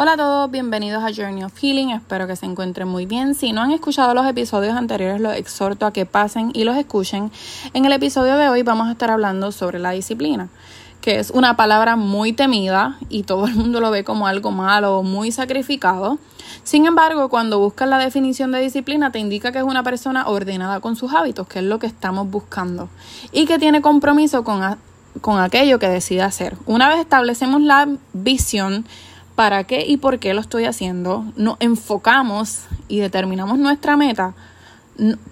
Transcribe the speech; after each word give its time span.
Hola 0.00 0.12
a 0.12 0.16
todos, 0.16 0.48
bienvenidos 0.52 1.02
a 1.02 1.12
Journey 1.12 1.42
of 1.42 1.58
Healing, 1.60 1.90
espero 1.90 2.28
que 2.28 2.36
se 2.36 2.46
encuentren 2.46 2.86
muy 2.86 3.04
bien. 3.04 3.34
Si 3.34 3.52
no 3.52 3.62
han 3.62 3.72
escuchado 3.72 4.14
los 4.14 4.24
episodios 4.28 4.76
anteriores, 4.76 5.20
los 5.20 5.34
exhorto 5.34 5.86
a 5.86 5.92
que 5.92 6.06
pasen 6.06 6.52
y 6.54 6.62
los 6.62 6.76
escuchen. 6.76 7.32
En 7.74 7.84
el 7.84 7.90
episodio 7.90 8.36
de 8.36 8.48
hoy 8.48 8.62
vamos 8.62 8.86
a 8.86 8.92
estar 8.92 9.10
hablando 9.10 9.50
sobre 9.50 9.80
la 9.80 9.90
disciplina, 9.90 10.50
que 11.00 11.18
es 11.18 11.30
una 11.30 11.56
palabra 11.56 11.96
muy 11.96 12.32
temida 12.32 12.96
y 13.08 13.24
todo 13.24 13.48
el 13.48 13.56
mundo 13.56 13.80
lo 13.80 13.90
ve 13.90 14.04
como 14.04 14.28
algo 14.28 14.52
malo 14.52 14.98
o 14.98 15.02
muy 15.02 15.32
sacrificado. 15.32 16.18
Sin 16.62 16.86
embargo, 16.86 17.28
cuando 17.28 17.58
buscas 17.58 17.88
la 17.88 17.98
definición 17.98 18.52
de 18.52 18.60
disciplina, 18.60 19.10
te 19.10 19.18
indica 19.18 19.50
que 19.50 19.58
es 19.58 19.64
una 19.64 19.82
persona 19.82 20.28
ordenada 20.28 20.78
con 20.78 20.94
sus 20.94 21.12
hábitos, 21.12 21.48
que 21.48 21.58
es 21.58 21.64
lo 21.64 21.80
que 21.80 21.88
estamos 21.88 22.30
buscando, 22.30 22.88
y 23.32 23.46
que 23.46 23.58
tiene 23.58 23.82
compromiso 23.82 24.44
con, 24.44 24.78
con 25.20 25.40
aquello 25.40 25.80
que 25.80 25.88
decide 25.88 26.22
hacer. 26.22 26.56
Una 26.66 26.88
vez 26.88 27.00
establecemos 27.00 27.60
la 27.62 27.88
visión, 28.12 28.86
para 29.38 29.62
qué 29.62 29.86
y 29.86 29.98
por 29.98 30.18
qué 30.18 30.34
lo 30.34 30.40
estoy 30.40 30.64
haciendo, 30.64 31.24
nos 31.36 31.58
enfocamos 31.60 32.64
y 32.88 32.98
determinamos 32.98 33.56
nuestra 33.56 33.96
meta, 33.96 34.34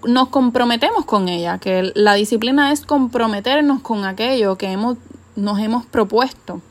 nos 0.07 0.29
comprometemos 0.29 1.03
con 1.03 1.27
ella, 1.27 1.57
que 1.57 1.91
la 1.93 2.13
disciplina 2.13 2.71
es 2.71 2.85
comprometernos 2.85 3.81
con 3.81 4.05
aquello 4.05 4.57
que 4.57 4.71
hemos, 4.71 4.95
nos 5.35 5.59
hemos 5.59 5.85
propuesto. 5.85 6.61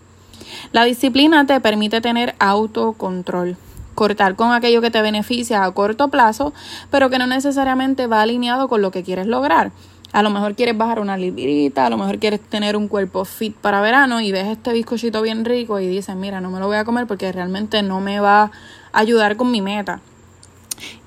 La 0.73 0.85
disciplina 0.85 1.45
te 1.45 1.61
permite 1.61 2.01
tener 2.01 2.35
autocontrol, 2.39 3.59
cortar 3.95 4.35
con 4.35 4.53
aquello 4.53 4.81
que 4.81 4.91
te 4.91 5.03
beneficia 5.03 5.63
a 5.63 5.71
corto 5.73 6.09
plazo, 6.09 6.55
pero 6.91 7.11
que 7.11 7.19
no 7.19 7.27
necesariamente 7.27 8.07
va 8.07 8.23
alineado 8.23 8.67
con 8.67 8.81
lo 8.81 8.91
que 8.91 9.03
quieres 9.03 9.27
lograr. 9.27 9.73
A 10.17 10.23
lo 10.23 10.31
mejor 10.31 10.55
quieres 10.55 10.79
bajar 10.79 10.99
una 10.99 11.19
librita, 11.19 11.85
a 11.85 11.91
lo 11.91 11.99
mejor 11.99 12.19
quieres 12.19 12.41
tener 12.41 12.75
un 12.75 12.89
cuerpo 12.89 13.27
fit 13.27 13.55
para 13.55 13.83
verano 13.83 14.23
y 14.23 14.33
ves 14.33 14.47
este 14.47 14.73
bizcochito 14.73 15.21
bien 15.21 15.45
rico 15.45 15.79
y 15.79 15.87
dices, 15.87 16.17
mira, 16.17 16.41
no 16.41 16.51
me 16.51 16.59
lo 16.59 16.69
voy 16.69 16.79
a 16.79 16.87
comer 16.87 17.07
porque 17.07 17.31
realmente 17.33 17.83
no 17.83 18.01
me 18.01 18.19
va 18.19 18.45
a 18.45 18.51
ayudar 18.95 19.37
con 19.37 19.51
mi 19.51 19.61
meta. 19.61 20.01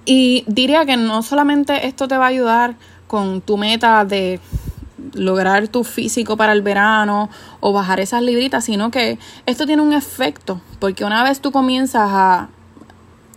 Y 0.05 0.43
diría 0.45 0.85
que 0.85 0.95
no 0.95 1.23
solamente 1.23 1.87
esto 1.87 2.07
te 2.07 2.17
va 2.17 2.25
a 2.25 2.27
ayudar 2.27 2.75
con 3.07 3.41
tu 3.41 3.57
meta 3.57 4.05
de 4.05 4.39
lograr 5.15 5.69
tu 5.69 5.83
físico 5.83 6.37
para 6.37 6.53
el 6.53 6.61
verano 6.61 7.31
o 7.61 7.73
bajar 7.73 7.99
esas 7.99 8.21
libritas, 8.21 8.65
sino 8.65 8.91
que 8.91 9.17
esto 9.47 9.65
tiene 9.65 9.81
un 9.81 9.93
efecto, 9.93 10.61
porque 10.77 11.03
una 11.03 11.23
vez 11.23 11.41
tú 11.41 11.51
comienzas 11.51 12.11
a 12.11 12.49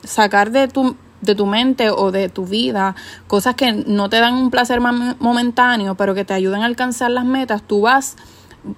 sacar 0.04 0.50
de 0.50 0.68
tu 0.68 0.96
de 1.22 1.34
tu 1.34 1.46
mente 1.46 1.90
o 1.90 2.12
de 2.12 2.28
tu 2.28 2.44
vida, 2.44 2.94
cosas 3.26 3.54
que 3.54 3.72
no 3.72 4.10
te 4.10 4.20
dan 4.20 4.34
un 4.34 4.50
placer 4.50 4.80
momentáneo, 4.80 5.94
pero 5.94 6.14
que 6.14 6.24
te 6.24 6.34
ayudan 6.34 6.62
a 6.62 6.66
alcanzar 6.66 7.10
las 7.10 7.24
metas, 7.24 7.62
tú 7.62 7.82
vas 7.82 8.16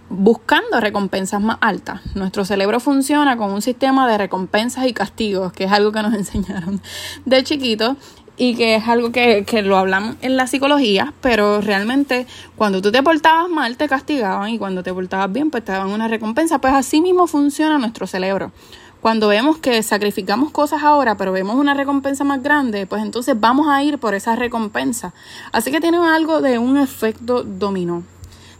buscando 0.08 0.80
recompensas 0.80 1.42
más 1.42 1.58
altas. 1.60 2.00
Nuestro 2.14 2.44
cerebro 2.44 2.80
funciona 2.80 3.36
con 3.36 3.50
un 3.52 3.62
sistema 3.62 4.08
de 4.08 4.16
recompensas 4.18 4.86
y 4.86 4.92
castigos, 4.92 5.52
que 5.52 5.64
es 5.64 5.72
algo 5.72 5.92
que 5.92 6.02
nos 6.02 6.14
enseñaron 6.14 6.80
de 7.24 7.42
chiquito 7.42 7.96
y 8.36 8.56
que 8.56 8.74
es 8.76 8.88
algo 8.88 9.12
que, 9.12 9.44
que 9.44 9.62
lo 9.62 9.76
hablamos 9.76 10.16
en 10.20 10.36
la 10.36 10.46
psicología, 10.46 11.14
pero 11.20 11.60
realmente 11.60 12.26
cuando 12.56 12.82
tú 12.82 12.90
te 12.90 13.02
portabas 13.02 13.48
mal 13.48 13.76
te 13.76 13.88
castigaban 13.88 14.50
y 14.50 14.58
cuando 14.58 14.82
te 14.82 14.92
portabas 14.92 15.32
bien 15.32 15.50
pues 15.50 15.64
te 15.64 15.72
daban 15.72 15.90
una 15.90 16.08
recompensa, 16.08 16.58
pues 16.58 16.74
así 16.74 17.00
mismo 17.00 17.26
funciona 17.26 17.78
nuestro 17.78 18.06
cerebro 18.06 18.52
cuando 19.04 19.28
vemos 19.28 19.58
que 19.58 19.82
sacrificamos 19.82 20.50
cosas 20.50 20.82
ahora, 20.82 21.14
pero 21.18 21.30
vemos 21.30 21.56
una 21.56 21.74
recompensa 21.74 22.24
más 22.24 22.42
grande, 22.42 22.86
pues 22.86 23.02
entonces 23.02 23.38
vamos 23.38 23.68
a 23.68 23.82
ir 23.82 23.98
por 23.98 24.14
esa 24.14 24.34
recompensa. 24.34 25.12
Así 25.52 25.70
que 25.70 25.82
tiene 25.82 25.98
algo 25.98 26.40
de 26.40 26.58
un 26.58 26.78
efecto 26.78 27.42
dominó. 27.44 28.02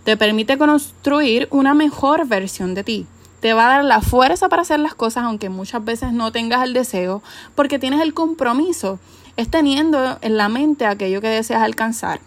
Te 0.04 0.18
permite 0.18 0.58
construir 0.58 1.48
una 1.50 1.72
mejor 1.72 2.26
versión 2.26 2.74
de 2.74 2.84
ti. 2.84 3.06
Te 3.40 3.54
va 3.54 3.64
a 3.64 3.76
dar 3.76 3.84
la 3.86 4.02
fuerza 4.02 4.50
para 4.50 4.60
hacer 4.60 4.80
las 4.80 4.94
cosas, 4.94 5.24
aunque 5.24 5.48
muchas 5.48 5.82
veces 5.82 6.12
no 6.12 6.30
tengas 6.30 6.62
el 6.62 6.74
deseo, 6.74 7.22
porque 7.54 7.78
tienes 7.78 8.02
el 8.02 8.12
compromiso. 8.12 8.98
Es 9.38 9.48
teniendo 9.48 10.18
en 10.20 10.36
la 10.36 10.50
mente 10.50 10.84
aquello 10.84 11.22
que 11.22 11.28
deseas 11.28 11.62
alcanzar. 11.62 12.20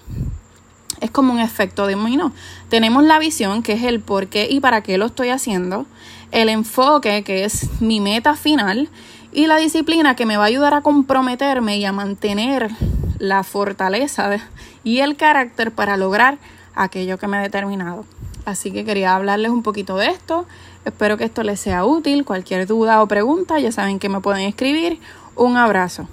Es 1.08 1.11
como 1.11 1.31
un 1.31 1.39
efecto 1.39 1.90
dominó. 1.90 2.34
Tenemos 2.68 3.01
la 3.01 3.18
visión, 3.18 3.63
que 3.63 3.72
es 3.72 3.84
el 3.84 4.01
por 4.01 4.28
qué 4.28 4.50
y 4.50 4.59
para 4.59 4.81
qué 4.81 4.97
lo 4.97 5.06
estoy 5.06 5.29
haciendo 5.29 5.85
el 6.34 6.50
enfoque, 6.50 7.23
que 7.23 7.45
es 7.45 7.81
mi 7.81 8.01
meta 8.01 8.35
final, 8.35 8.90
y 9.31 9.47
la 9.47 9.56
disciplina 9.56 10.18
que 10.18 10.25
me 10.25 10.35
va 10.35 10.44
a 10.44 10.47
ayudar 10.47 10.73
a 10.73 10.81
comprometerme 10.81 11.78
y 11.78 11.85
a 11.85 11.94
mantener 11.94 12.72
la 13.19 13.44
fortaleza 13.44 14.38
y 14.84 15.00
el 15.00 15.16
carácter 15.16 15.72
para 15.72 15.95
lograr 15.95 16.40
aquello 16.75 17.18
que 17.18 17.28
me 17.28 17.38
he 17.38 17.41
determinado. 17.41 18.03
Así 18.44 18.72
que 18.72 18.84
quería 18.84 19.16
hablarles 19.16 19.51
un 19.51 19.63
poquito 19.63 19.95
de 19.95 20.07
esto. 20.07 20.45
Espero 20.84 21.16
que 21.16 21.24
esto 21.24 21.41
les 21.44 21.62
sea 21.62 21.85
útil. 21.85 22.25
Cualquier 22.25 22.68
duda 22.68 23.01
o 23.01 23.07
pregunta 23.07 23.59
ya 23.62 23.72
saben 23.72 23.97
que 23.97 24.09
me 24.09 24.19
pueden 24.19 24.44
escribir. 24.44 25.00
Un 25.38 25.56
abrazo. 25.56 26.09